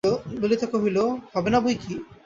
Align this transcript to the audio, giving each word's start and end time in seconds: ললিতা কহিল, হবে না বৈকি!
ললিতা 0.41 0.67
কহিল, 0.73 0.97
হবে 1.33 1.49
না 1.53 1.59
বৈকি! 1.63 1.93